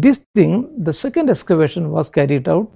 [0.00, 2.70] this thing, the second excavation was carried out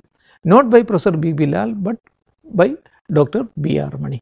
[0.45, 1.33] not by Professor B.
[1.33, 1.96] Bilal but
[2.45, 2.75] by
[3.12, 3.49] Dr.
[3.61, 3.79] B.
[3.79, 3.92] R.
[3.99, 4.21] Mani.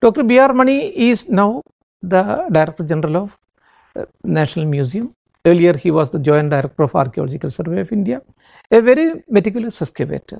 [0.00, 0.22] Dr.
[0.22, 0.38] B.
[0.38, 0.52] R.
[0.52, 1.62] Mani is now
[2.02, 3.38] the Director General of
[3.96, 5.12] uh, National Museum.
[5.46, 8.20] Earlier, he was the Joint Director of Archaeological Survey of India,
[8.70, 10.38] a very meticulous excavator.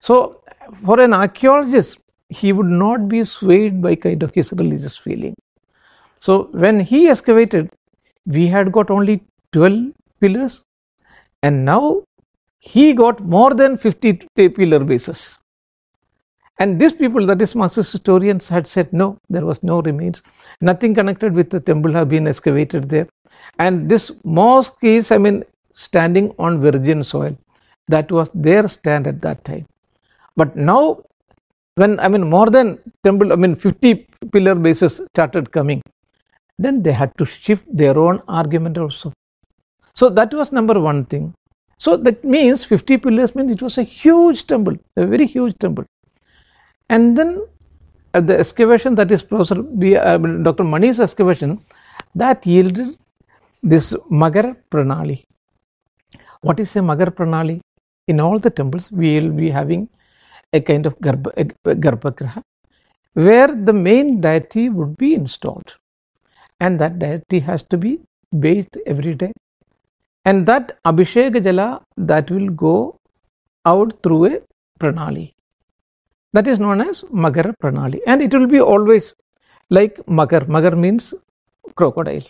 [0.00, 0.42] So,
[0.84, 1.98] for an archaeologist,
[2.28, 5.34] he would not be swayed by kind of his religious feeling.
[6.20, 7.70] So, when he excavated,
[8.26, 9.22] we had got only
[9.52, 9.92] 12
[10.22, 10.62] pillars,
[11.42, 12.02] and now
[12.72, 15.38] he got more than 50 pillar bases.
[16.58, 20.22] And these people, that is Marxist historians, had said no, there was no remains.
[20.60, 23.08] Nothing connected with the temple have been excavated there.
[23.58, 25.42] And this mosque is, I mean,
[25.74, 27.36] standing on virgin soil.
[27.88, 29.66] That was their stand at that time.
[30.36, 31.02] But now,
[31.74, 35.82] when I mean more than temple, I mean 50 pillar bases started coming,
[36.58, 39.12] then they had to shift their own argument also.
[39.94, 41.34] So that was number one thing.
[41.76, 45.84] So that means 50 pillars means it was a huge temple, a very huge temple.
[46.88, 47.44] And then
[48.14, 50.64] uh, the excavation that is Professor B, uh, Dr.
[50.64, 51.64] Mani's excavation
[52.14, 52.98] that yielded
[53.62, 55.24] this Magar Pranali.
[56.42, 57.60] What is a Magar Pranali?
[58.08, 59.88] In all the temples, we will be having
[60.52, 62.42] a kind of garbhagraha
[63.14, 65.74] where the main deity would be installed,
[66.60, 68.00] and that deity has to be
[68.38, 69.32] bathed every day,
[70.24, 72.98] and that Abhishek Jala that will go
[73.66, 74.40] out through a
[74.80, 75.32] pranali
[76.32, 79.14] that is known as Magar Pranali and it will be always
[79.70, 80.46] like Magar.
[80.46, 81.14] Magar means
[81.74, 82.22] crocodile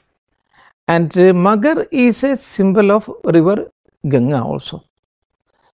[0.88, 3.70] and Magar is a symbol of river
[4.08, 4.84] Ganga also.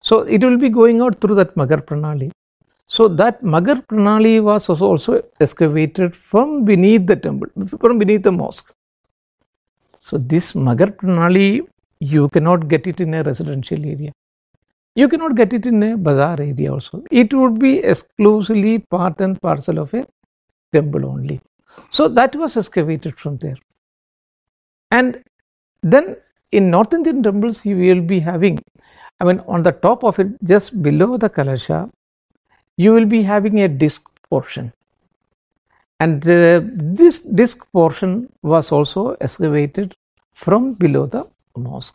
[0.03, 2.31] So it will be going out through that Magar Pranali.
[2.87, 8.73] So that Magar Pranali was also excavated from beneath the temple, from beneath the mosque.
[10.01, 11.67] So this Magar Pranali,
[12.01, 14.13] you cannot get it in a residential area.
[14.95, 17.05] You cannot get it in a bazaar area also.
[17.11, 20.05] It would be exclusively part and parcel of a
[20.73, 21.41] temple only.
[21.91, 23.57] So that was excavated from there.
[24.91, 25.23] And
[25.83, 26.17] then
[26.51, 28.59] in North Indian temples, you will be having,
[29.21, 31.91] I mean, on the top of it, just below the Kalasha,
[32.77, 34.73] you will be having a disc portion.
[36.01, 39.97] And uh, this disc portion was also excavated
[40.33, 41.95] from below the mosque,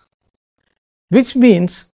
[1.09, 1.87] which means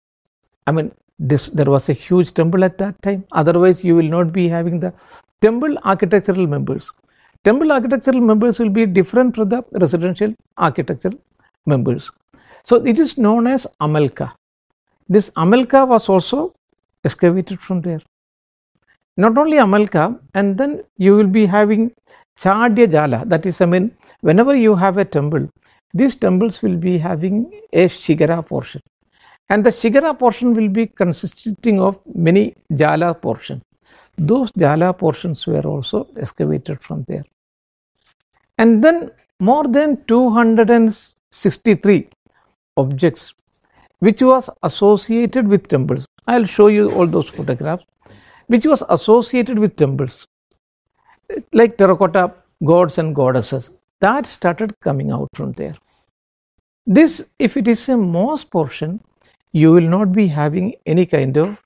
[0.67, 3.25] I mean, this there was a huge temple at that time.
[3.33, 4.93] Otherwise, you will not be having the
[5.41, 6.91] temple architectural members.
[7.45, 11.15] Temple architectural members will be different from the residential architectural
[11.65, 12.11] members.
[12.65, 14.33] So it is known as Amalka.
[15.09, 16.55] This Amalka was also
[17.05, 18.01] excavated from there.
[19.17, 21.93] Not only Amalka, and then you will be having
[22.37, 23.25] Chadya Jala.
[23.25, 25.49] That is, I mean, whenever you have a temple,
[25.95, 28.83] these temples will be having a Shigara portion
[29.49, 33.63] and the Shigara portion will be consisting of many Jala portion.
[34.19, 37.25] Those Jala portions were also excavated from there.
[38.59, 42.09] And then more than 263
[42.77, 43.35] objects
[44.01, 46.07] which was associated with temples.
[46.27, 47.85] I will show you all those photographs
[48.49, 50.27] which was associated with temples
[51.53, 52.33] like terracotta
[52.65, 53.71] gods and goddesses
[54.01, 55.75] that started coming out from there.
[56.87, 59.01] This if it is a mosque portion
[59.53, 61.59] you will not be having any kind of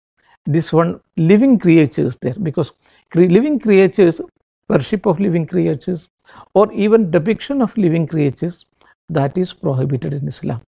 [0.47, 2.73] this one living creatures there because
[3.15, 4.21] living creatures
[4.69, 6.09] worship of living creatures
[6.55, 8.65] or even depiction of living creatures
[9.09, 10.61] that is prohibited in islam